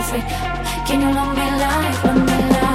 Can 0.00 1.02
you 1.02 1.12
love 1.12 1.36
me 1.36 1.50
like, 1.58 2.14
me 2.24 2.48
like, 2.52 2.69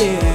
yeah. 0.00 0.27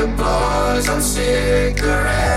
the 0.00 0.06
bars 0.16 0.88
on 0.88 1.02
cigarettes. 1.02 2.29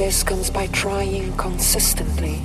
Success 0.00 0.22
comes 0.22 0.48
by 0.48 0.66
trying 0.68 1.30
consistently. 1.36 2.40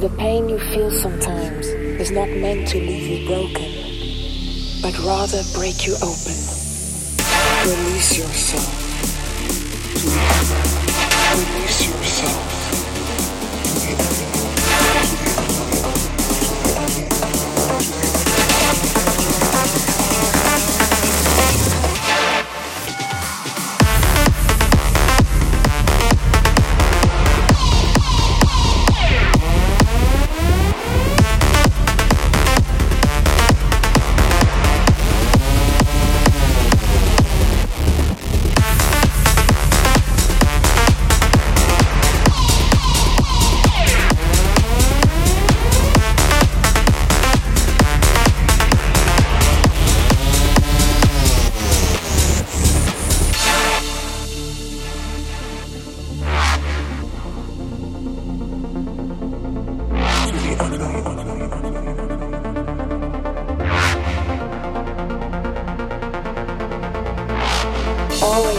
The 0.00 0.08
pain 0.18 0.48
you 0.48 0.58
feel 0.58 0.90
sometimes 0.90 1.68
is 1.68 2.10
not 2.10 2.28
meant 2.28 2.66
to 2.68 2.78
leave 2.78 3.20
you 3.20 3.26
broken, 3.28 3.70
but 4.82 4.98
rather 5.06 5.42
break 5.54 5.86
you 5.86 5.94
open. 6.02 6.21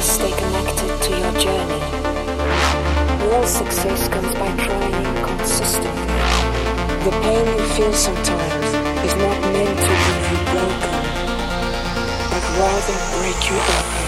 stay 0.03 0.31
connected 0.31 1.01
to 1.01 1.11
your 1.17 1.31
journey. 1.39 1.81
Real 3.23 3.47
success 3.47 4.09
comes 4.09 4.33
by 4.35 4.51
trying 4.57 5.23
consistently. 5.23 6.19
The 7.05 7.11
pain 7.23 7.47
you 7.57 7.65
feel 7.75 7.93
sometimes 7.93 8.67
is 9.07 9.15
not 9.15 9.39
meant 9.53 9.79
to 9.79 9.93
leave 10.03 10.27
you 10.31 10.39
broken, 10.51 11.03
but 12.31 12.43
rather 12.59 12.97
break 13.15 13.39
you 13.49 13.55
open. 13.55 14.07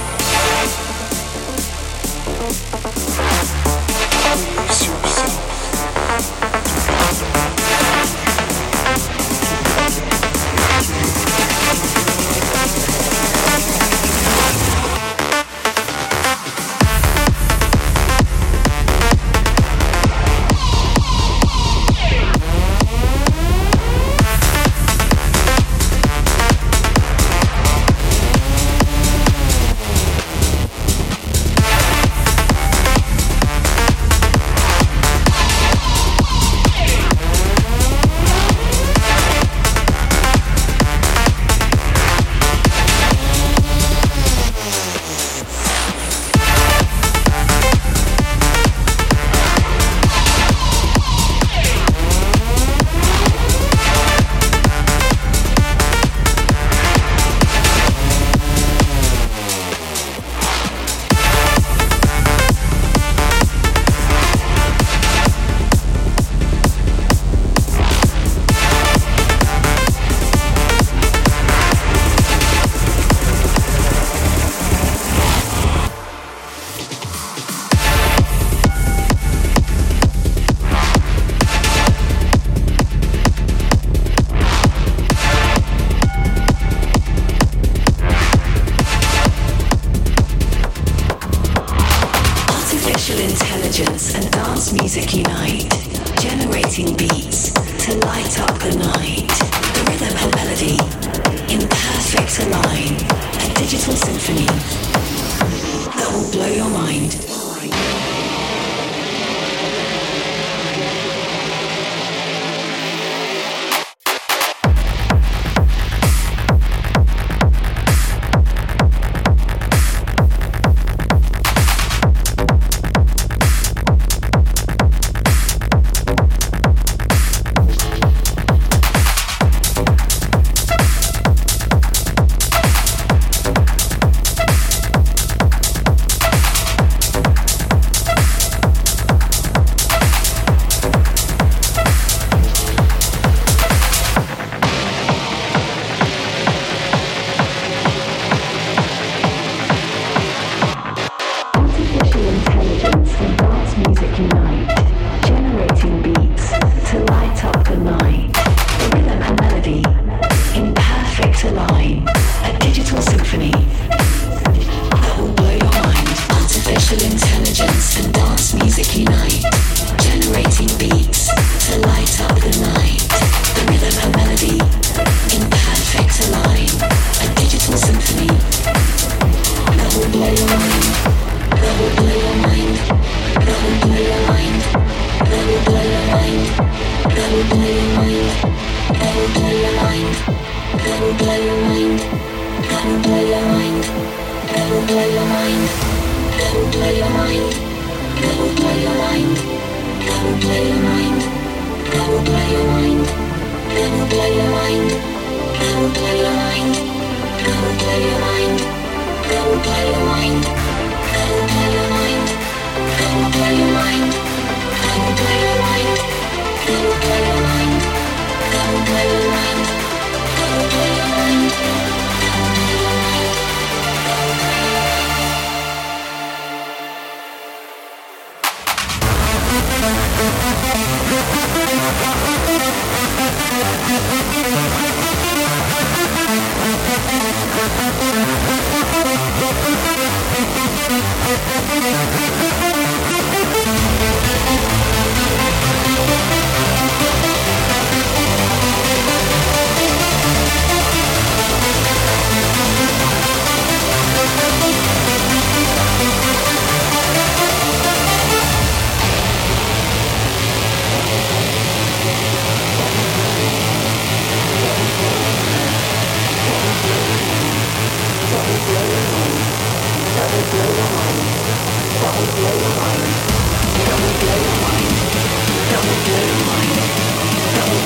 Release 4.36 4.88
yourself. 4.88 5.15